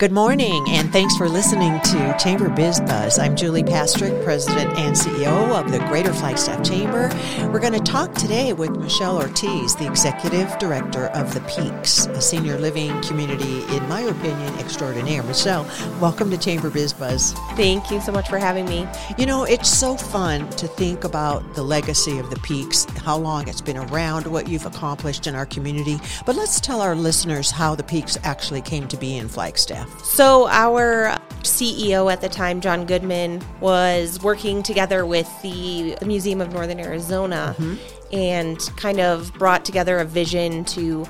Good 0.00 0.12
morning, 0.12 0.64
and 0.68 0.92
thanks 0.92 1.16
for 1.16 1.28
listening 1.28 1.80
to 1.80 2.16
Chamber 2.20 2.48
Biz 2.48 2.78
Buzz. 2.82 3.18
I'm 3.18 3.34
Julie 3.34 3.64
Pastrick, 3.64 4.22
President 4.22 4.70
and 4.78 4.94
CEO 4.94 5.58
of 5.58 5.72
the 5.72 5.80
Greater 5.88 6.12
Flagstaff 6.12 6.62
Chamber. 6.64 7.10
We're 7.50 7.58
going 7.58 7.72
to 7.72 7.80
talk 7.80 8.14
today 8.14 8.52
with 8.52 8.70
Michele 8.76 9.16
Ortiz, 9.16 9.74
the 9.74 9.88
Executive 9.88 10.56
Director 10.60 11.06
of 11.06 11.34
the 11.34 11.40
Peaks, 11.40 12.06
a 12.06 12.20
senior 12.20 12.60
living 12.60 13.02
community, 13.02 13.64
in 13.74 13.88
my 13.88 14.02
opinion, 14.02 14.54
extraordinaire. 14.60 15.24
Michele, 15.24 15.66
welcome 16.00 16.30
to 16.30 16.38
Chamber 16.38 16.70
Biz 16.70 16.92
Buzz. 16.92 17.32
Thank 17.56 17.90
you 17.90 18.00
so 18.00 18.12
much 18.12 18.28
for 18.28 18.38
having 18.38 18.66
me. 18.66 18.86
You 19.18 19.26
know, 19.26 19.42
it's 19.42 19.68
so 19.68 19.96
fun 19.96 20.48
to 20.50 20.68
think 20.68 21.02
about 21.02 21.56
the 21.56 21.64
legacy 21.64 22.20
of 22.20 22.30
the 22.30 22.38
Peaks, 22.38 22.84
how 22.98 23.16
long 23.16 23.48
it's 23.48 23.60
been 23.60 23.76
around, 23.76 24.28
what 24.28 24.46
you've 24.46 24.64
accomplished 24.64 25.26
in 25.26 25.34
our 25.34 25.46
community. 25.46 25.98
But 26.24 26.36
let's 26.36 26.60
tell 26.60 26.82
our 26.82 26.94
listeners 26.94 27.50
how 27.50 27.74
the 27.74 27.82
Peaks 27.82 28.16
actually 28.22 28.62
came 28.62 28.86
to 28.86 28.96
be 28.96 29.16
in 29.16 29.26
Flagstaff. 29.26 29.87
So, 30.02 30.48
our 30.48 31.18
CEO 31.42 32.12
at 32.12 32.20
the 32.20 32.28
time, 32.28 32.60
John 32.60 32.86
Goodman, 32.86 33.42
was 33.60 34.22
working 34.22 34.62
together 34.62 35.06
with 35.06 35.30
the, 35.42 35.96
Museum 36.04 36.40
of 36.40 36.52
Northern 36.52 36.80
Arizona 36.80 37.54
mm-hmm. 37.58 38.14
and 38.14 38.58
kind 38.76 39.00
of 39.00 39.32
brought 39.34 39.64
together 39.64 39.98
a 39.98 40.04
vision 40.04 40.64
to 40.66 41.06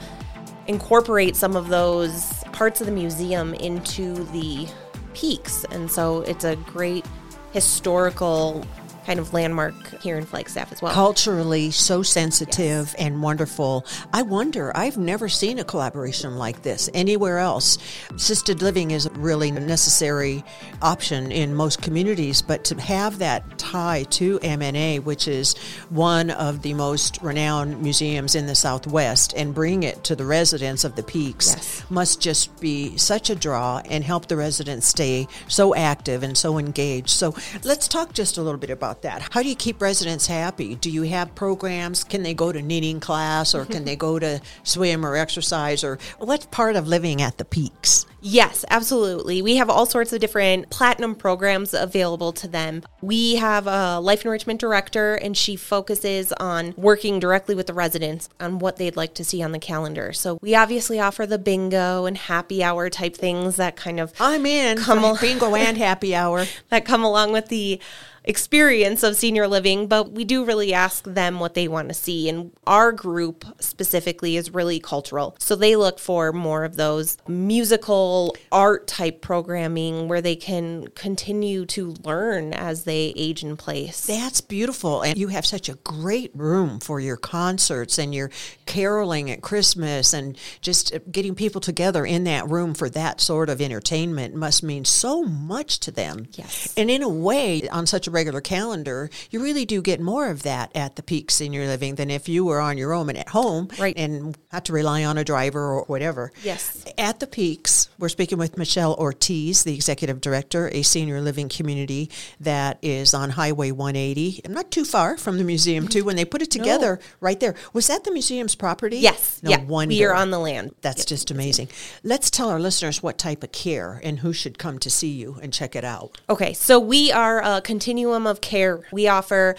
incorporate 0.66 1.36
some 1.36 1.56
of 1.56 1.68
those 1.68 2.44
parts 2.52 2.80
of 2.80 2.86
the 2.86 2.92
museum 2.92 3.54
into 3.54 4.14
the 4.32 4.68
peaks. 5.14 5.64
And 5.70 5.90
so, 5.90 6.22
it's 6.22 6.44
a 6.44 6.56
great 6.56 7.06
historical 7.52 8.66
kind 9.08 9.20
of 9.20 9.32
landmark 9.32 10.02
here 10.02 10.18
in 10.18 10.26
Flagstaff 10.26 10.70
as 10.70 10.82
well. 10.82 10.92
Culturally 10.92 11.70
so 11.70 12.02
sensitive 12.02 12.88
yes. 12.88 12.94
and 12.96 13.22
wonderful. 13.22 13.86
I 14.12 14.20
wonder, 14.20 14.70
I've 14.76 14.98
never 14.98 15.30
seen 15.30 15.58
a 15.58 15.64
collaboration 15.64 16.36
like 16.36 16.60
this 16.60 16.90
anywhere 16.92 17.38
else. 17.38 17.78
Assisted 18.10 18.60
living 18.60 18.90
is 18.90 19.08
really 19.12 19.48
a 19.48 19.52
necessary 19.52 20.44
option 20.82 21.32
in 21.32 21.54
most 21.54 21.80
communities, 21.80 22.42
but 22.42 22.64
to 22.64 22.78
have 22.82 23.18
that 23.20 23.58
tie 23.58 24.02
to 24.10 24.38
MNA, 24.40 25.04
which 25.04 25.26
is 25.26 25.56
one 25.88 26.28
of 26.28 26.60
the 26.60 26.74
most 26.74 27.18
renowned 27.22 27.80
museums 27.80 28.34
in 28.34 28.44
the 28.44 28.54
Southwest, 28.54 29.32
and 29.38 29.54
bring 29.54 29.84
it 29.84 30.04
to 30.04 30.16
the 30.16 30.26
residents 30.26 30.84
of 30.84 30.96
the 30.96 31.02
peaks 31.02 31.54
yes. 31.54 31.82
must 31.88 32.20
just 32.20 32.60
be 32.60 32.94
such 32.98 33.30
a 33.30 33.34
draw 33.34 33.80
and 33.88 34.04
help 34.04 34.26
the 34.28 34.36
residents 34.36 34.86
stay 34.86 35.26
so 35.48 35.74
active 35.74 36.22
and 36.22 36.36
so 36.36 36.58
engaged. 36.58 37.08
So 37.08 37.34
let's 37.64 37.88
talk 37.88 38.12
just 38.12 38.36
a 38.36 38.42
little 38.42 38.60
bit 38.60 38.68
about 38.68 38.97
about 38.98 39.20
that. 39.20 39.32
How 39.32 39.42
do 39.42 39.48
you 39.48 39.56
keep 39.56 39.80
residents 39.80 40.26
happy? 40.26 40.74
Do 40.74 40.90
you 40.90 41.02
have 41.02 41.34
programs? 41.34 42.04
Can 42.04 42.22
they 42.22 42.34
go 42.34 42.52
to 42.52 42.60
knitting 42.62 43.00
class 43.00 43.54
or 43.54 43.64
can 43.64 43.84
they 43.84 43.96
go 43.96 44.18
to 44.18 44.40
swim 44.62 45.04
or 45.04 45.16
exercise 45.16 45.84
or 45.84 45.98
what's 46.18 46.46
part 46.46 46.76
of 46.76 46.88
living 46.88 47.22
at 47.22 47.38
the 47.38 47.44
peaks? 47.44 48.06
Yes, 48.20 48.64
absolutely. 48.68 49.42
We 49.42 49.56
have 49.56 49.70
all 49.70 49.86
sorts 49.86 50.12
of 50.12 50.20
different 50.20 50.70
platinum 50.70 51.14
programs 51.14 51.72
available 51.72 52.32
to 52.34 52.48
them. 52.48 52.82
We 53.00 53.36
have 53.36 53.66
a 53.66 54.00
life 54.00 54.24
enrichment 54.24 54.60
director, 54.60 55.14
and 55.14 55.36
she 55.36 55.56
focuses 55.56 56.32
on 56.32 56.74
working 56.76 57.20
directly 57.20 57.54
with 57.54 57.66
the 57.68 57.74
residents 57.74 58.28
on 58.40 58.58
what 58.58 58.76
they'd 58.76 58.96
like 58.96 59.14
to 59.14 59.24
see 59.24 59.42
on 59.42 59.52
the 59.52 59.58
calendar. 59.58 60.12
So 60.12 60.38
we 60.42 60.54
obviously 60.54 60.98
offer 60.98 61.26
the 61.26 61.38
bingo 61.38 62.06
and 62.06 62.16
happy 62.16 62.62
hour 62.62 62.90
type 62.90 63.16
things 63.16 63.56
that 63.56 63.76
kind 63.76 64.00
of 64.00 64.12
I'm 64.18 64.46
in 64.46 64.78
come 64.78 65.00
al- 65.00 65.16
bingo 65.16 65.54
and 65.54 65.78
happy 65.78 66.14
hour 66.14 66.46
that 66.70 66.84
come 66.84 67.04
along 67.04 67.32
with 67.32 67.48
the 67.48 67.80
experience 68.28 69.02
of 69.02 69.16
senior 69.16 69.48
living, 69.48 69.86
but 69.86 70.12
we 70.12 70.22
do 70.24 70.44
really 70.44 70.74
ask 70.74 71.04
them 71.04 71.40
what 71.40 71.54
they 71.54 71.66
want 71.66 71.88
to 71.88 71.94
see. 71.94 72.28
And 72.28 72.52
our 72.66 72.92
group 72.92 73.44
specifically 73.58 74.36
is 74.36 74.52
really 74.52 74.78
cultural. 74.78 75.34
So 75.40 75.56
they 75.56 75.76
look 75.76 75.98
for 75.98 76.32
more 76.32 76.64
of 76.64 76.76
those 76.76 77.16
musical 77.26 78.07
art 78.52 78.86
type 78.86 79.20
programming 79.20 80.08
where 80.08 80.20
they 80.20 80.36
can 80.36 80.88
continue 80.88 81.66
to 81.66 81.94
learn 82.04 82.52
as 82.54 82.84
they 82.84 83.12
age 83.16 83.42
in 83.42 83.56
place. 83.56 84.06
That's 84.06 84.40
beautiful. 84.40 85.02
And 85.02 85.18
you 85.18 85.28
have 85.28 85.46
such 85.46 85.68
a 85.68 85.74
great 85.74 86.30
room 86.34 86.80
for 86.80 87.00
your 87.00 87.16
concerts 87.16 87.98
and 87.98 88.14
your 88.14 88.30
caroling 88.66 89.30
at 89.30 89.42
Christmas 89.42 90.12
and 90.12 90.36
just 90.60 90.96
getting 91.10 91.34
people 91.34 91.60
together 91.60 92.04
in 92.04 92.24
that 92.24 92.48
room 92.48 92.74
for 92.74 92.88
that 92.90 93.20
sort 93.20 93.48
of 93.48 93.60
entertainment 93.60 94.34
must 94.34 94.62
mean 94.62 94.84
so 94.84 95.24
much 95.24 95.80
to 95.80 95.90
them. 95.90 96.26
Yes. 96.32 96.72
And 96.76 96.90
in 96.90 97.02
a 97.02 97.08
way, 97.08 97.68
on 97.68 97.86
such 97.86 98.06
a 98.06 98.10
regular 98.10 98.40
calendar, 98.40 99.10
you 99.30 99.42
really 99.42 99.64
do 99.64 99.82
get 99.82 100.00
more 100.00 100.30
of 100.30 100.42
that 100.42 100.70
at 100.74 100.96
the 100.96 101.02
peak 101.02 101.30
senior 101.30 101.66
living 101.66 101.96
than 101.96 102.10
if 102.10 102.28
you 102.28 102.44
were 102.44 102.60
on 102.60 102.78
your 102.78 102.92
own 102.92 103.08
and 103.08 103.18
at 103.18 103.28
home 103.28 103.68
right. 103.78 103.96
and 103.96 104.36
had 104.50 104.64
to 104.66 104.72
rely 104.72 105.04
on 105.04 105.18
a 105.18 105.24
driver 105.24 105.60
or 105.60 105.84
whatever. 105.84 106.32
Yes. 106.42 106.84
At 106.96 107.20
the 107.20 107.26
peaks, 107.26 107.88
we're 107.98 108.08
speaking 108.08 108.38
with 108.38 108.56
Michele 108.56 108.94
Ortiz, 108.94 109.64
the 109.64 109.74
executive 109.74 110.20
director, 110.20 110.68
a 110.72 110.82
senior 110.82 111.20
living 111.20 111.48
community 111.48 112.10
that 112.38 112.78
is 112.80 113.12
on 113.12 113.30
Highway 113.30 113.72
180, 113.72 114.42
not 114.48 114.70
too 114.70 114.84
far 114.84 115.16
from 115.16 115.38
the 115.38 115.44
museum 115.44 115.88
too. 115.88 116.04
When 116.04 116.16
they 116.16 116.24
put 116.24 116.40
it 116.40 116.50
together, 116.50 117.00
no. 117.00 117.06
right 117.20 117.40
there, 117.40 117.54
was 117.72 117.88
that 117.88 118.04
the 118.04 118.12
museum's 118.12 118.54
property? 118.54 118.98
Yes. 118.98 119.40
No 119.42 119.50
yeah. 119.50 119.64
wonder. 119.64 119.92
We 119.92 120.04
are 120.04 120.14
on 120.14 120.30
the 120.30 120.38
land. 120.38 120.74
That's 120.80 121.00
yep. 121.00 121.08
just 121.08 121.30
amazing. 121.30 121.68
Let's 122.04 122.30
tell 122.30 122.48
our 122.50 122.60
listeners 122.60 123.02
what 123.02 123.18
type 123.18 123.42
of 123.42 123.52
care 123.52 124.00
and 124.04 124.20
who 124.20 124.32
should 124.32 124.58
come 124.58 124.78
to 124.78 124.90
see 124.90 125.10
you 125.10 125.38
and 125.42 125.52
check 125.52 125.74
it 125.74 125.84
out. 125.84 126.20
Okay, 126.30 126.52
so 126.52 126.78
we 126.78 127.10
are 127.10 127.42
a 127.42 127.60
continuum 127.60 128.26
of 128.26 128.40
care. 128.40 128.80
We 128.92 129.08
offer 129.08 129.56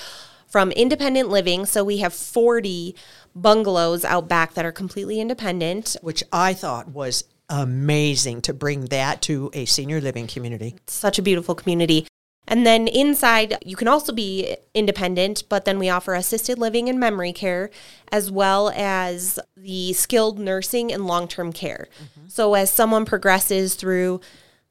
from 0.47 0.71
independent 0.71 1.29
living, 1.29 1.65
so 1.65 1.83
we 1.83 1.97
have 1.97 2.13
40 2.13 2.95
bungalows 3.35 4.03
out 4.03 4.27
back 4.27 4.53
that 4.53 4.65
are 4.65 4.71
completely 4.71 5.19
independent. 5.19 5.97
Which 6.01 6.23
I 6.31 6.53
thought 6.53 6.89
was 6.89 7.23
amazing 7.49 8.41
to 8.43 8.53
bring 8.53 8.85
that 8.85 9.21
to 9.23 9.49
a 9.53 9.65
senior 9.65 9.99
living 10.01 10.27
community. 10.27 10.75
Such 10.87 11.19
a 11.19 11.21
beautiful 11.21 11.55
community. 11.55 12.07
And 12.47 12.65
then 12.65 12.87
inside, 12.87 13.57
you 13.63 13.75
can 13.75 13.87
also 13.87 14.11
be 14.11 14.57
independent, 14.73 15.43
but 15.49 15.65
then 15.65 15.77
we 15.77 15.87
offer 15.89 16.15
assisted 16.15 16.57
living 16.57 16.89
and 16.89 16.99
memory 16.99 17.31
care, 17.31 17.69
as 18.11 18.31
well 18.31 18.71
as 18.75 19.39
the 19.55 19.93
skilled 19.93 20.39
nursing 20.39 20.91
and 20.91 21.05
long 21.05 21.27
term 21.27 21.53
care. 21.53 21.87
Mm-hmm. 21.95 22.27
So 22.29 22.55
as 22.55 22.71
someone 22.71 23.05
progresses 23.05 23.75
through 23.75 24.21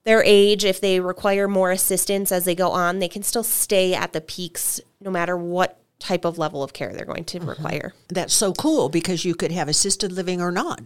their 0.02 0.24
age, 0.24 0.64
if 0.64 0.80
they 0.80 0.98
require 0.98 1.46
more 1.46 1.70
assistance 1.70 2.32
as 2.32 2.44
they 2.44 2.56
go 2.56 2.70
on, 2.70 2.98
they 2.98 3.08
can 3.08 3.22
still 3.22 3.44
stay 3.44 3.94
at 3.94 4.12
the 4.12 4.20
peaks 4.20 4.80
no 5.00 5.10
matter 5.10 5.36
what 5.36 5.80
type 6.00 6.24
of 6.24 6.36
level 6.36 6.64
of 6.64 6.72
care 6.72 6.92
they're 6.92 7.04
going 7.04 7.24
to 7.24 7.38
mm-hmm. 7.38 7.48
require. 7.48 7.94
That's 8.08 8.34
so 8.34 8.52
cool 8.52 8.88
because 8.88 9.24
you 9.24 9.36
could 9.36 9.52
have 9.52 9.68
assisted 9.68 10.10
living 10.10 10.40
or 10.40 10.50
not. 10.50 10.80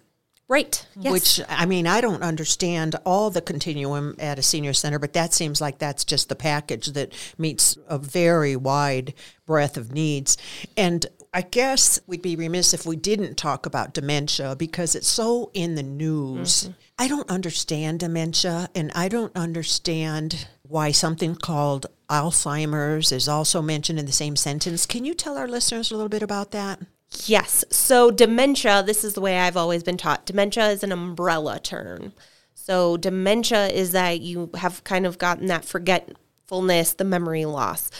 Right. 0.53 0.87
Yes. 1.01 1.13
Which, 1.13 1.41
I 1.49 1.65
mean, 1.65 1.87
I 1.87 2.03
don't 2.03 2.23
understand 2.23 2.95
all 3.07 3.31
the 3.31 3.41
continuum 3.41 4.17
at 4.19 4.39
a 4.39 4.43
senior 4.43 4.75
center, 4.75 4.99
but 4.99 5.15
that 5.15 5.33
seems 5.33 5.63
like 5.63 5.79
that's 5.79 6.05
just 6.05 6.29
the 6.29 6.35
package 6.35 6.89
that 6.89 7.15
meets 7.39 7.79
a 7.89 7.97
very 7.97 8.55
wide 8.55 9.15
breadth 9.47 9.79
of 9.79 9.93
needs. 9.93 10.37
And 10.77 11.07
I 11.33 11.41
guess 11.41 12.01
we'd 12.07 12.21
be 12.21 12.37
remiss 12.37 12.75
if 12.75 12.85
we 12.85 12.97
didn't 12.97 13.37
talk 13.37 13.65
about 13.65 13.95
dementia 13.95 14.55
because 14.55 14.95
it's 14.95 15.09
so 15.09 15.51
in 15.55 15.75
the 15.75 15.83
news. 15.83 16.65
Mm-hmm. 16.65 16.73
I 16.99 17.09
don't 17.09 17.31
understand 17.31 18.01
dementia 18.01 18.69
and 18.75 18.93
I 18.95 19.09
don't 19.09 19.35
understand 19.35 20.49
why 20.65 20.91
something 20.91 21.35
called 21.35 21.87
Alzheimer's 22.11 23.11
is 23.11 23.27
also 23.27 23.63
mentioned 23.63 23.99
in 23.99 24.05
the 24.05 24.13
same 24.13 24.37
sentence. 24.37 24.85
Can 24.85 25.07
you 25.07 25.15
tell 25.15 25.39
our 25.39 25.49
listeners 25.49 25.91
a 25.91 25.95
little 25.95 26.11
bit 26.11 26.23
about 26.23 26.51
that? 26.51 26.79
Yes. 27.27 27.65
So, 27.71 28.11
dementia, 28.11 28.83
this 28.83 29.05
is 29.05 29.15
the 29.15 29.21
way 29.21 29.39
I've 29.39 29.57
always 29.57 29.83
been 29.83 29.97
taught. 29.97 30.27
Dementia 30.27 30.69
is 30.69 30.83
an 30.83 30.93
umbrella 30.93 31.61
term. 31.61 32.13
So, 32.55 32.97
dementia 32.97 33.69
is 33.69 33.93
that 33.93 34.21
you 34.21 34.51
have 34.55 34.85
kind 34.85 35.07
of 35.07 35.19
gotten 35.19 35.47
that 35.47 35.65
forgetfulness, 35.65 36.95
the 36.95 37.05
memory 37.05 37.45
loss. 37.45 37.91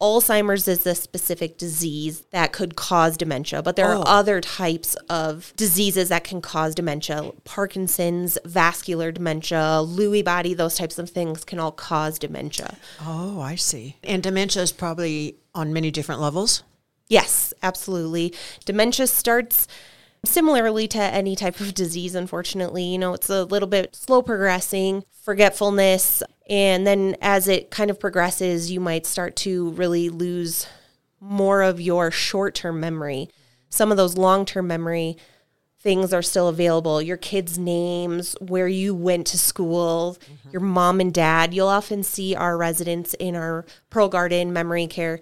Alzheimer's 0.00 0.68
is 0.68 0.86
a 0.86 0.94
specific 0.94 1.56
disease 1.56 2.26
that 2.30 2.52
could 2.52 2.76
cause 2.76 3.16
dementia, 3.16 3.62
but 3.62 3.76
there 3.76 3.94
oh. 3.94 4.00
are 4.00 4.04
other 4.06 4.42
types 4.42 4.94
of 5.08 5.54
diseases 5.56 6.10
that 6.10 6.22
can 6.22 6.42
cause 6.42 6.74
dementia. 6.74 7.32
Parkinson's, 7.44 8.36
vascular 8.44 9.10
dementia, 9.10 9.56
Lewy 9.82 10.22
body, 10.22 10.52
those 10.52 10.76
types 10.76 10.98
of 10.98 11.08
things 11.08 11.44
can 11.44 11.58
all 11.58 11.72
cause 11.72 12.18
dementia. 12.18 12.76
Oh, 13.00 13.40
I 13.40 13.54
see. 13.54 13.96
And 14.04 14.22
dementia 14.22 14.62
is 14.62 14.72
probably 14.72 15.36
on 15.54 15.72
many 15.72 15.90
different 15.90 16.20
levels? 16.20 16.62
Yes, 17.08 17.54
absolutely. 17.62 18.34
Dementia 18.64 19.06
starts 19.06 19.68
similarly 20.24 20.88
to 20.88 21.00
any 21.00 21.36
type 21.36 21.60
of 21.60 21.74
disease, 21.74 22.14
unfortunately. 22.14 22.84
You 22.84 22.98
know, 22.98 23.14
it's 23.14 23.30
a 23.30 23.44
little 23.44 23.68
bit 23.68 23.94
slow 23.94 24.22
progressing, 24.22 25.04
forgetfulness, 25.22 26.22
and 26.48 26.86
then 26.86 27.16
as 27.20 27.48
it 27.48 27.70
kind 27.70 27.90
of 27.90 28.00
progresses, 28.00 28.70
you 28.70 28.80
might 28.80 29.06
start 29.06 29.36
to 29.36 29.70
really 29.70 30.08
lose 30.08 30.66
more 31.20 31.62
of 31.62 31.80
your 31.80 32.10
short 32.10 32.54
term 32.54 32.80
memory. 32.80 33.28
Some 33.68 33.90
of 33.90 33.96
those 33.96 34.16
long 34.16 34.44
term 34.44 34.66
memory 34.66 35.16
things 35.80 36.12
are 36.12 36.22
still 36.22 36.48
available 36.48 37.00
your 37.00 37.16
kids' 37.16 37.58
names, 37.58 38.36
where 38.40 38.66
you 38.66 38.94
went 38.94 39.26
to 39.28 39.38
school, 39.38 40.16
mm-hmm. 40.20 40.50
your 40.50 40.60
mom 40.60 41.00
and 41.00 41.14
dad. 41.14 41.54
You'll 41.54 41.68
often 41.68 42.02
see 42.02 42.34
our 42.34 42.56
residents 42.56 43.14
in 43.14 43.36
our 43.36 43.64
Pearl 43.90 44.08
Garden 44.08 44.52
memory 44.52 44.88
care 44.88 45.20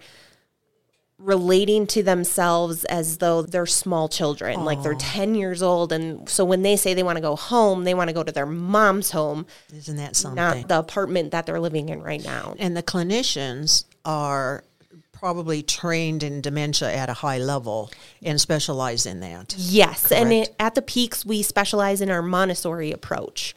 relating 1.19 1.87
to 1.87 2.03
themselves 2.03 2.85
as 2.87 3.19
though 3.19 3.41
they're 3.43 3.67
small 3.67 4.09
children, 4.09 4.65
like 4.65 4.83
they're 4.83 4.95
10 4.95 5.35
years 5.37 5.63
old. 5.63 5.93
And 5.93 6.29
so 6.29 6.45
when 6.45 6.63
they 6.63 6.77
say 6.77 6.93
they 6.93 7.03
want 7.05 7.17
to 7.17 7.23
go 7.23 7.37
home, 7.37 7.85
they 7.85 7.95
want 7.95 8.09
to 8.11 8.15
go 8.15 8.23
to 8.25 8.33
their 8.33 8.47
mom's 8.47 9.13
home, 9.13 9.47
Isn't 9.73 9.97
that 9.97 10.17
something? 10.17 10.37
not 10.37 10.69
the 10.69 10.79
apartment 10.79 11.31
that 11.31 11.47
they're 11.47 11.61
living 11.61 11.89
in 11.89 12.03
right 12.03 12.23
now. 12.23 12.55
and 12.59 12.77
the 12.77 12.83
clinicians 12.83 13.85
are 14.05 14.65
probably 15.13 15.63
trained 15.63 16.23
in 16.23 16.41
dementia 16.43 16.93
at 16.93 17.09
a 17.09 17.15
high 17.15 17.39
level 17.39 17.91
and 18.23 18.39
specialize 18.41 19.07
in 19.07 19.21
that. 19.21 19.55
Yes, 19.57 20.11
and 20.13 20.33
it, 20.33 20.55
at 20.59 20.75
the 20.75 20.83
peaks, 20.83 21.25
we 21.25 21.43
specialize 21.43 22.01
in 22.01 22.11
our 22.11 22.21
Montessori 22.23 22.93
approach. 22.93 23.55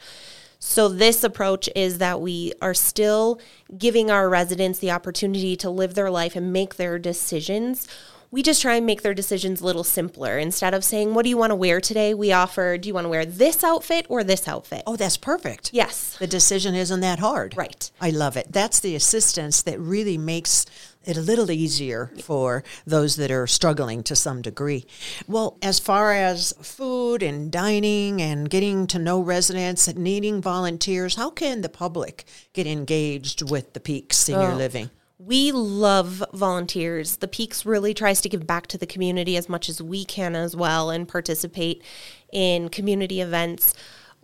So, 0.60 0.88
this 0.90 1.24
approach 1.24 1.70
is 1.76 2.00
that 2.00 2.20
we 2.20 2.54
are 2.62 2.74
still 2.74 3.40
giving 3.78 4.10
our 4.10 4.28
residents 4.28 4.80
the 4.80 4.92
opportunity 4.92 5.56
to 5.58 5.70
live 5.70 5.94
their 5.94 6.10
life 6.10 6.36
and 6.36 6.52
make 6.52 6.76
their 6.76 6.98
decisions. 6.98 7.88
We 8.30 8.44
just 8.44 8.62
try 8.62 8.76
and 8.76 8.86
make 8.86 9.04
their 9.04 9.14
decisions 9.14 9.62
a 9.62 9.66
little 9.66 9.86
simpler. 9.86 10.38
Instead 10.38 10.74
of 10.74 10.84
saying, 10.84 11.14
What 11.14 11.24
do 11.24 11.30
you 11.30 11.38
want 11.38 11.52
to 11.52 11.56
wear 11.56 11.80
today? 11.80 12.14
We 12.14 12.32
offer, 12.34 12.78
Do 12.78 12.88
you 12.88 12.94
want 12.94 13.06
to 13.06 13.10
wear 13.10 13.26
this 13.26 13.64
outfit 13.64 14.06
or 14.10 14.24
this 14.24 14.48
outfit? 14.48 14.84
Oh, 14.86 14.96
that's 14.96 15.16
perfect. 15.16 15.70
Yes. 15.74 16.18
The 16.18 16.28
decision 16.28 16.76
isn't 16.76 17.00
that 17.00 17.20
hard. 17.20 17.56
Right. 17.56 17.90
I 18.02 18.10
love 18.10 18.36
it. 18.36 18.48
That's 18.52 18.80
the 18.80 18.96
assistance 18.96 19.62
that 19.62 19.80
really 19.80 20.18
makes 20.18 20.66
it 21.08 21.18
a 21.18 21.22
little 21.22 21.50
easier 21.50 22.12
for 22.22 22.64
those 22.86 23.16
that 23.16 23.32
are 23.32 23.48
struggling 23.48 24.04
to 24.04 24.16
some 24.16 24.42
degree. 24.42 24.86
Well, 25.28 25.58
as 25.62 25.80
far 25.80 26.14
as 26.14 26.54
food 26.62 27.24
and 27.24 27.50
dining 27.52 28.22
and 28.22 28.50
getting 28.50 28.88
to 28.88 29.00
know 29.00 29.20
residents 29.22 29.88
and 29.88 29.98
needing 30.00 30.42
volunteers, 30.42 31.16
how 31.16 31.30
can 31.30 31.62
the 31.62 31.70
public 31.70 32.26
get 32.54 32.68
engaged 32.68 33.50
with 33.50 33.74
the 33.74 33.80
Peak 33.80 34.14
Senior 34.14 34.52
Oh. 34.52 34.56
Living? 34.56 34.90
We 35.20 35.52
love 35.52 36.24
volunteers. 36.34 37.18
The 37.18 37.28
Peaks 37.28 37.66
really 37.66 37.94
tries 37.94 38.22
to 38.22 38.30
give 38.30 38.46
back 38.46 38.68
to 38.68 38.78
the 38.78 38.86
community 38.86 39.36
as 39.36 39.50
much 39.50 39.68
as 39.68 39.82
we 39.82 40.06
can 40.06 40.36
as 40.36 40.56
well 40.56 40.92
and 40.92 41.08
participate 41.08 41.84
in 42.32 42.70
community 42.70 43.20
events. 43.20 43.74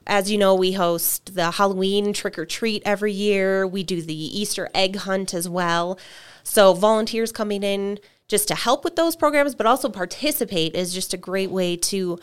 As 0.05 0.29
you 0.29 0.37
know, 0.37 0.53
we 0.53 0.73
host 0.73 1.35
the 1.35 1.51
Halloween 1.51 2.13
trick 2.13 2.37
or 2.37 2.45
treat 2.45 2.83
every 2.85 3.13
year. 3.13 3.65
We 3.65 3.83
do 3.83 4.01
the 4.01 4.13
Easter 4.13 4.69
egg 4.73 4.97
hunt 4.97 5.33
as 5.33 5.47
well. 5.47 5.97
So, 6.43 6.73
volunteers 6.73 7.31
coming 7.31 7.63
in 7.63 7.99
just 8.27 8.47
to 8.49 8.55
help 8.55 8.83
with 8.83 8.95
those 8.95 9.15
programs, 9.15 9.55
but 9.55 9.65
also 9.65 9.89
participate 9.89 10.75
is 10.75 10.93
just 10.93 11.13
a 11.13 11.17
great 11.17 11.51
way 11.51 11.77
to 11.77 12.19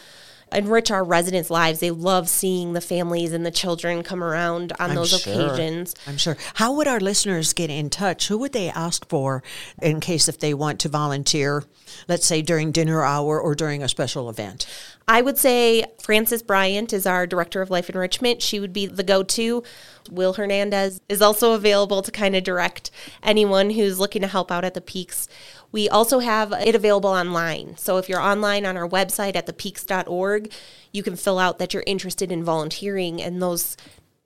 enrich 0.52 0.90
our 0.90 1.04
residents' 1.04 1.50
lives. 1.50 1.80
They 1.80 1.90
love 1.90 2.28
seeing 2.28 2.72
the 2.72 2.80
families 2.80 3.32
and 3.32 3.44
the 3.44 3.50
children 3.50 4.02
come 4.02 4.22
around 4.22 4.72
on 4.78 4.94
those 4.94 5.10
sure. 5.10 5.32
occasions. 5.32 5.94
I'm 6.06 6.16
sure. 6.16 6.36
How 6.54 6.74
would 6.74 6.88
our 6.88 7.00
listeners 7.00 7.52
get 7.52 7.70
in 7.70 7.90
touch? 7.90 8.28
Who 8.28 8.38
would 8.38 8.52
they 8.52 8.68
ask 8.70 9.08
for 9.08 9.42
in 9.80 10.00
case 10.00 10.28
if 10.28 10.38
they 10.38 10.54
want 10.54 10.80
to 10.80 10.88
volunteer, 10.88 11.64
let's 12.08 12.26
say 12.26 12.42
during 12.42 12.72
dinner 12.72 13.02
hour 13.02 13.40
or 13.40 13.54
during 13.54 13.82
a 13.82 13.88
special 13.88 14.28
event? 14.28 14.66
I 15.08 15.22
would 15.22 15.38
say 15.38 15.84
Frances 16.00 16.42
Bryant 16.42 16.92
is 16.92 17.04
our 17.06 17.26
director 17.26 17.62
of 17.62 17.70
life 17.70 17.90
enrichment. 17.90 18.42
She 18.42 18.60
would 18.60 18.72
be 18.72 18.86
the 18.86 19.02
go 19.02 19.22
to. 19.24 19.64
Will 20.10 20.34
Hernandez 20.34 21.00
is 21.08 21.20
also 21.20 21.52
available 21.52 22.02
to 22.02 22.10
kind 22.10 22.36
of 22.36 22.44
direct 22.44 22.90
anyone 23.22 23.70
who's 23.70 23.98
looking 23.98 24.22
to 24.22 24.28
help 24.28 24.52
out 24.52 24.64
at 24.64 24.74
the 24.74 24.80
peaks. 24.80 25.28
We 25.72 25.88
also 25.88 26.18
have 26.18 26.52
it 26.52 26.74
available 26.74 27.10
online. 27.10 27.76
So 27.76 27.98
if 27.98 28.08
you're 28.08 28.20
online 28.20 28.66
on 28.66 28.76
our 28.76 28.88
website 28.88 29.36
at 29.36 29.46
thepeaks.org, 29.46 30.52
you 30.92 31.02
can 31.02 31.16
fill 31.16 31.38
out 31.38 31.58
that 31.58 31.72
you're 31.72 31.84
interested 31.86 32.32
in 32.32 32.42
volunteering, 32.42 33.22
and 33.22 33.40
those 33.40 33.76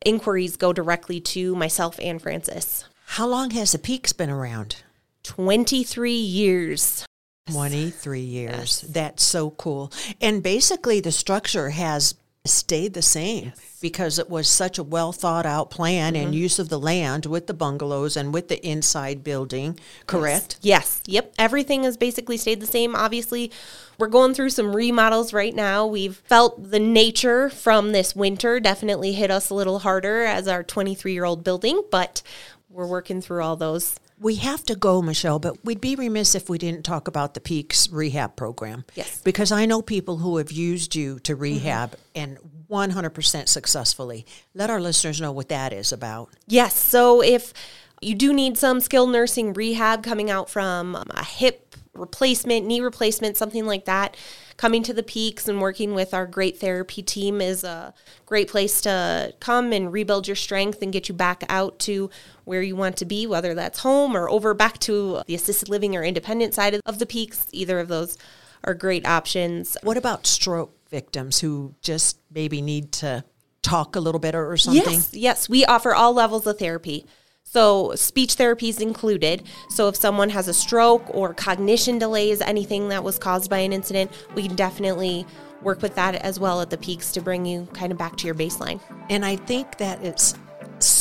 inquiries 0.04 0.56
go 0.56 0.72
directly 0.72 1.20
to 1.20 1.54
myself 1.54 1.98
and 2.00 2.20
Frances. 2.20 2.84
How 3.06 3.26
long 3.26 3.50
has 3.50 3.72
the 3.72 3.78
Peaks 3.78 4.12
been 4.12 4.30
around? 4.30 4.82
23 5.24 6.12
years. 6.12 7.04
23 7.50 8.20
years. 8.20 8.80
That's 8.82 9.22
so 9.22 9.50
cool. 9.50 9.92
And 10.20 10.42
basically, 10.42 11.00
the 11.00 11.12
structure 11.12 11.70
has 11.70 12.14
stayed 12.46 12.92
the 12.92 13.02
same 13.02 13.52
because 13.80 14.18
it 14.18 14.28
was 14.28 14.46
such 14.46 14.76
a 14.78 14.82
well 14.82 15.12
thought 15.12 15.46
out 15.46 15.70
plan 15.70 16.14
and 16.14 16.26
mm-hmm. 16.26 16.42
use 16.42 16.58
of 16.58 16.68
the 16.68 16.78
land 16.78 17.24
with 17.24 17.46
the 17.46 17.54
bungalows 17.54 18.16
and 18.16 18.34
with 18.34 18.48
the 18.48 18.66
inside 18.66 19.24
building, 19.24 19.78
correct? 20.06 20.58
Yes. 20.60 21.00
Yep. 21.06 21.34
Everything 21.38 21.84
has 21.84 21.96
basically 21.96 22.36
stayed 22.36 22.60
the 22.60 22.66
same. 22.66 22.94
Obviously, 22.94 23.50
we're 23.98 24.08
going 24.08 24.34
through 24.34 24.50
some 24.50 24.76
remodels 24.76 25.32
right 25.32 25.54
now. 25.54 25.86
We've 25.86 26.16
felt 26.16 26.70
the 26.70 26.78
nature 26.78 27.48
from 27.48 27.92
this 27.92 28.14
winter 28.14 28.60
definitely 28.60 29.12
hit 29.12 29.30
us 29.30 29.48
a 29.48 29.54
little 29.54 29.78
harder 29.78 30.24
as 30.24 30.46
our 30.46 30.62
23 30.62 31.12
year 31.12 31.24
old 31.24 31.44
building, 31.44 31.82
but 31.90 32.22
we're 32.68 32.86
working 32.86 33.22
through 33.22 33.42
all 33.42 33.56
those. 33.56 33.98
We 34.18 34.36
have 34.36 34.62
to 34.64 34.74
go, 34.74 35.02
Michele, 35.02 35.38
but 35.38 35.64
we'd 35.64 35.80
be 35.80 35.96
remiss 35.96 36.34
if 36.34 36.48
we 36.48 36.56
didn't 36.56 36.84
talk 36.84 37.08
about 37.08 37.34
the 37.34 37.40
Peaks 37.40 37.90
rehab 37.90 38.36
program. 38.36 38.84
Yes. 38.94 39.20
Because 39.22 39.50
I 39.52 39.66
know 39.66 39.82
people 39.82 40.18
who 40.18 40.36
have 40.36 40.52
used 40.52 40.94
you 40.94 41.18
to 41.20 41.34
rehab 41.34 41.96
and 42.14 42.38
100% 42.70 43.48
successfully. 43.48 44.24
Let 44.54 44.70
our 44.70 44.80
listeners 44.80 45.20
know 45.20 45.32
what 45.32 45.48
that 45.48 45.72
is 45.72 45.92
about. 45.92 46.30
Yes. 46.46 46.76
So 46.76 47.22
if 47.22 47.52
you 48.00 48.14
do 48.14 48.32
need 48.32 48.56
some 48.58 48.80
skilled 48.80 49.10
nursing 49.10 49.52
rehab 49.52 50.02
coming 50.02 50.30
out 50.30 50.50
from 50.50 50.94
um, 50.94 51.06
a 51.10 51.24
hip 51.24 51.73
replacement, 51.94 52.66
knee 52.66 52.80
replacement, 52.80 53.36
something 53.36 53.66
like 53.66 53.84
that, 53.84 54.16
coming 54.56 54.82
to 54.82 54.92
the 54.92 55.02
peaks 55.02 55.48
and 55.48 55.60
working 55.60 55.94
with 55.94 56.14
our 56.14 56.26
great 56.26 56.58
therapy 56.58 57.02
team 57.02 57.40
is 57.40 57.64
a 57.64 57.92
great 58.26 58.48
place 58.48 58.80
to 58.82 59.34
come 59.40 59.72
and 59.72 59.92
rebuild 59.92 60.28
your 60.28 60.36
strength 60.36 60.82
and 60.82 60.92
get 60.92 61.08
you 61.08 61.14
back 61.14 61.44
out 61.48 61.78
to 61.80 62.10
where 62.44 62.62
you 62.62 62.76
want 62.76 62.96
to 62.96 63.04
be, 63.04 63.26
whether 63.26 63.54
that's 63.54 63.80
home 63.80 64.16
or 64.16 64.28
over 64.30 64.54
back 64.54 64.78
to 64.80 65.22
the 65.26 65.34
assisted 65.34 65.68
living 65.68 65.96
or 65.96 66.04
independent 66.04 66.54
side 66.54 66.80
of- 66.84 66.98
the 66.98 67.06
peaks. 67.06 67.46
Either 67.52 67.80
of 67.80 67.88
those 67.88 68.16
are 68.62 68.74
great 68.74 69.06
options. 69.06 69.76
What 69.82 69.96
about 69.96 70.26
stroke 70.26 70.72
victims 70.88 71.40
who 71.40 71.74
just 71.82 72.18
maybe 72.32 72.62
need 72.62 72.92
to 72.92 73.24
talk 73.62 73.96
a 73.96 74.00
little 74.00 74.20
better 74.20 74.48
or 74.48 74.56
something? 74.56 74.92
Yes, 74.92 75.10
yes, 75.12 75.48
we 75.48 75.64
offer 75.64 75.94
all 75.94 76.12
levels 76.12 76.46
of 76.46 76.58
therapy. 76.58 77.04
So 77.44 77.94
speech 77.94 78.34
therapy 78.34 78.68
is 78.68 78.80
included. 78.80 79.44
So 79.68 79.86
if 79.88 79.96
someone 79.96 80.30
has 80.30 80.48
a 80.48 80.54
stroke 80.54 81.04
or 81.14 81.34
cognition 81.34 81.98
delays, 81.98 82.40
anything 82.40 82.88
that 82.88 83.04
was 83.04 83.18
caused 83.18 83.48
by 83.48 83.58
an 83.58 83.72
incident, 83.72 84.10
we 84.34 84.42
can 84.46 84.56
definitely 84.56 85.24
work 85.62 85.80
with 85.80 85.94
that 85.94 86.16
as 86.16 86.40
well 86.40 86.60
at 86.60 86.70
the 86.70 86.76
peaks 86.76 87.12
to 87.12 87.20
bring 87.20 87.46
you 87.46 87.66
kind 87.72 87.92
of 87.92 87.98
back 87.98 88.16
to 88.16 88.26
your 88.26 88.34
baseline. 88.34 88.80
And 89.08 89.24
I 89.24 89.36
think 89.36 89.78
that 89.78 90.02
it's 90.04 90.34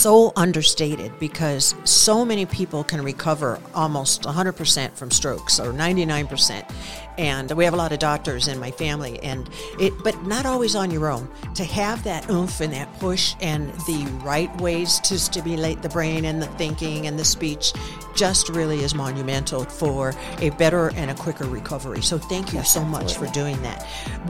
so 0.03 0.33
understated 0.35 1.17
because 1.17 1.75
so 1.85 2.25
many 2.25 2.45
people 2.45 2.83
can 2.83 3.01
recover 3.01 3.57
almost 3.73 4.23
100% 4.23 4.91
from 4.91 5.09
strokes 5.09 5.61
or 5.61 5.71
99%. 5.71 6.69
And 7.17 7.49
we 7.53 7.63
have 7.63 7.73
a 7.73 7.77
lot 7.77 7.93
of 7.93 7.99
doctors 7.99 8.49
in 8.49 8.59
my 8.59 8.69
family 8.69 9.17
and 9.23 9.49
it 9.79 9.93
but 10.03 10.21
not 10.25 10.45
always 10.45 10.75
on 10.75 10.91
your 10.91 11.09
own. 11.09 11.29
To 11.55 11.63
have 11.63 12.03
that 12.03 12.29
oomph 12.29 12.59
and 12.59 12.73
that 12.73 12.93
push 12.99 13.33
and 13.39 13.69
the 13.87 14.05
right 14.25 14.53
ways 14.59 14.99
to 15.01 15.17
stimulate 15.17 15.81
the 15.81 15.87
brain 15.87 16.25
and 16.25 16.41
the 16.41 16.47
thinking 16.47 17.07
and 17.07 17.17
the 17.17 17.23
speech 17.23 17.71
just 18.13 18.49
really 18.49 18.83
is 18.83 18.93
monumental 18.93 19.63
for 19.63 20.13
a 20.39 20.49
better 20.49 20.91
and 20.95 21.11
a 21.11 21.15
quicker 21.15 21.45
recovery. 21.45 22.01
So 22.01 22.17
thank 22.17 22.51
you 22.51 22.61
so 22.65 22.83
much 22.83 23.15
for 23.15 23.27
doing 23.27 23.61
that. 23.61 23.83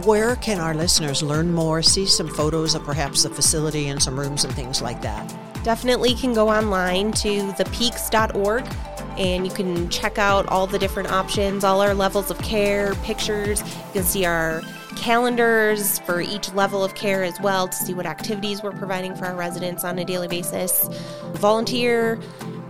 Where 0.05 0.35
can 0.35 0.59
our 0.59 0.75
listeners 0.75 1.23
learn 1.23 1.51
more, 1.51 1.81
see 1.81 2.05
some 2.05 2.27
photos 2.27 2.75
of 2.75 2.83
perhaps 2.83 3.23
the 3.23 3.31
facility 3.31 3.87
and 3.87 3.99
some 3.99 4.19
rooms 4.19 4.43
and 4.43 4.53
things 4.53 4.79
like 4.79 5.01
that? 5.01 5.35
Definitely 5.63 6.13
can 6.15 6.33
go 6.33 6.49
online 6.49 7.11
to 7.13 7.51
thepeaks.org 7.53 8.65
and 9.17 9.45
you 9.45 9.51
can 9.51 9.89
check 9.89 10.17
out 10.17 10.47
all 10.47 10.67
the 10.67 10.79
different 10.79 11.11
options, 11.11 11.63
all 11.63 11.81
our 11.81 11.93
levels 11.93 12.31
of 12.31 12.37
care, 12.39 12.95
pictures. 12.95 13.61
You 13.61 13.93
can 13.93 14.03
see 14.03 14.25
our 14.25 14.61
calendars 14.95 15.99
for 15.99 16.21
each 16.21 16.53
level 16.53 16.83
of 16.83 16.95
care 16.95 17.23
as 17.23 17.39
well 17.41 17.67
to 17.67 17.75
see 17.75 17.93
what 17.93 18.05
activities 18.05 18.63
we're 18.63 18.71
providing 18.71 19.15
for 19.15 19.25
our 19.25 19.35
residents 19.35 19.83
on 19.83 19.99
a 19.99 20.05
daily 20.05 20.27
basis. 20.27 20.87
Volunteer, 21.33 22.19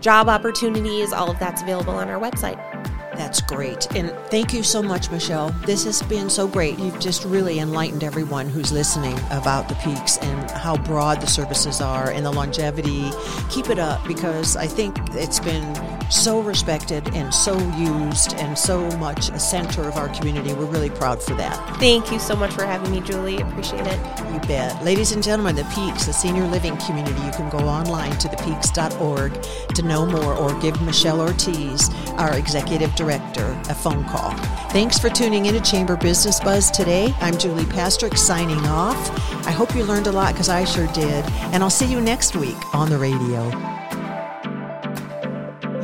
job 0.02 0.28
opportunities, 0.28 1.14
all 1.14 1.32
of 1.32 1.40
that's 1.40 1.62
available 1.62 1.94
on 1.94 2.10
our 2.10 2.20
website. 2.20 2.73
That's 3.16 3.42
great. 3.42 3.94
And 3.96 4.10
thank 4.30 4.54
you 4.54 4.64
so 4.64 4.82
much, 4.82 5.12
Michele. 5.12 5.50
This 5.66 5.86
has 5.86 6.02
been 6.04 6.30
so 6.30 6.48
great. 6.48 6.80
You've 6.80 7.00
just 7.00 7.24
really 7.26 7.60
enlightened 7.60 8.04
everyone 8.04 8.50
who's 8.50 8.72
listening 8.72 9.18
about 9.30 9.70
the 9.70 9.76
peaks 9.76 10.18
and 10.18 10.52
how 10.52 10.78
broad 10.78 11.22
the 11.22 11.28
services 11.28 11.80
are 11.80 12.10
and 12.12 12.26
the 12.26 12.32
longevity. 12.32 13.12
Keep 13.50 13.70
it 13.70 13.80
up 13.80 14.06
because 14.08 14.56
I 14.56 14.68
think 14.68 14.98
it's 15.12 15.40
been 15.40 15.74
so 16.10 16.42
respected 16.42 17.08
and 17.16 17.34
so 17.34 17.58
used 17.76 18.34
and 18.36 18.58
so 18.58 18.90
much 18.98 19.30
a 19.30 19.40
center 19.40 19.88
of 19.88 19.96
our 19.96 20.10
community. 20.10 20.54
We're 20.54 20.66
really 20.66 20.90
proud 20.90 21.22
for 21.22 21.34
that. 21.36 21.80
Thank 21.80 22.12
you 22.12 22.20
so 22.20 22.36
much 22.36 22.54
for 22.54 22.66
having 22.66 22.92
me, 22.92 23.02
Julie. 23.02 23.38
Appreciate 23.38 23.86
it. 23.88 24.00
You 24.32 24.40
bet. 24.48 24.84
Ladies 24.84 25.12
and 25.12 25.24
gentlemen, 25.24 25.56
the 25.56 25.64
Peaks, 25.76 26.06
the 26.06 26.14
senior 26.14 26.46
living 26.48 26.78
community, 26.78 27.22
you 27.24 27.32
can 27.32 27.50
go 27.50 27.60
online 27.60 28.18
to 28.18 28.28
thepeaks.org 28.28 29.34
to 29.76 29.82
know 29.82 30.06
more 30.06 30.34
or 30.36 30.60
give 30.60 30.82
Michele 30.82 31.22
Ortiz, 31.22 31.90
our 32.14 32.38
executive 32.38 32.94
director, 32.96 33.60
a 33.70 33.76
phone 33.76 34.04
call. 34.06 34.32
Thanks 34.70 34.98
for 34.98 35.10
tuning 35.10 35.46
in 35.46 35.54
to 35.54 35.62
Chamber 35.62 35.96
Business 35.96 36.40
Buzz 36.40 36.72
today. 36.72 37.14
I'm 37.22 37.38
Julie 37.38 37.66
Pastrick 37.66 38.18
signing 38.18 38.66
off. 38.66 38.98
I 39.46 39.52
hope 39.52 39.76
you 39.76 39.84
learned 39.84 40.08
a 40.08 40.12
lot 40.12 40.34
because 40.34 40.50
I 40.50 40.64
sure 40.64 40.88
did. 40.88 41.26
And 41.54 41.64
I'll 41.64 41.70
see 41.70 41.86
you 41.86 42.02
next 42.02 42.36
week 42.36 42.58
on 42.74 42.90
the 42.90 42.98
radio. 42.98 43.83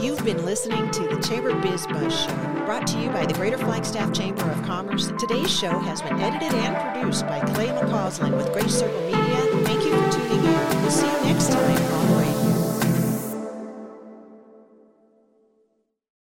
You've 0.01 0.23
been 0.23 0.45
listening 0.45 0.89
to 0.91 1.07
the 1.09 1.21
Chamber 1.21 1.53
Biz 1.61 1.85
Buzz 1.87 2.21
Show 2.21 2.35
brought 2.65 2.87
to 2.87 2.99
you 2.99 3.09
by 3.09 3.25
the 3.25 3.33
Greater 3.33 3.57
Flagstaff 3.57 4.13
Chamber 4.13 4.49
of 4.49 4.63
Commerce. 4.63 5.07
Today's 5.19 5.51
show 5.51 5.77
has 5.79 6.01
been 6.01 6.17
edited 6.21 6.53
and 6.53 6.93
produced 6.93 7.27
by 7.27 7.41
Clay 7.41 7.67
McCausland 7.67 8.37
with 8.37 8.51
Grace 8.53 8.79
Circle 8.79 9.01
Media. 9.01 9.65
Thank 9.65 9.83
you 9.83 9.91
for 9.91 10.11
tuning 10.11 10.45
in. 10.45 10.81
We'll 10.81 10.91
see 10.91 11.05
you 11.05 11.33
next 11.33 11.51
time. 11.51 12.38